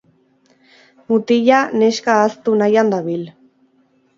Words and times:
Mutila 1.13 1.59
neska 1.81 2.15
ahaztu 2.23 2.57
nahian 2.63 2.91
dabil. 2.95 3.29